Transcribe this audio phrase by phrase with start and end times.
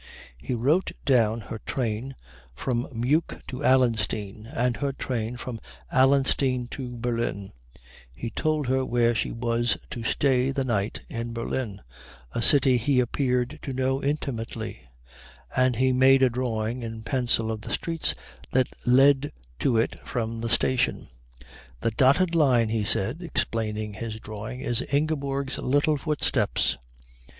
[0.41, 2.15] He wrote down her train
[2.55, 5.59] from Meuk to Allenstein and her train from
[5.91, 7.51] Allenstein to Berlin;
[8.11, 11.81] he told her where she was to stay the night in Berlin,
[12.31, 14.89] a city he appeared to know intimately;
[15.55, 18.15] and he made a drawing in pencil of the streets
[18.53, 21.09] that led to it from the station.
[21.81, 26.79] "The dotted line," he said, explaining his drawing, "is Ingeborg's little footsteps."